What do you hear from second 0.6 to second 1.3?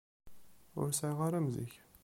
Ur sɛiɣ